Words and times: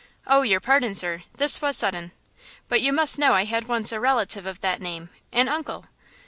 "Oh, 0.25 0.41
your 0.41 0.59
pardon, 0.59 0.95
sir; 0.95 1.21
this 1.37 1.61
was 1.61 1.77
sudden. 1.77 2.11
But 2.67 2.81
you 2.81 2.91
must 2.91 3.19
know 3.19 3.33
I 3.33 3.43
had 3.43 3.67
once 3.67 3.91
a 3.91 3.99
relative 3.99 4.47
of 4.47 4.59
that 4.61 4.81
name–an 4.81 5.47
uncle." 5.47 5.85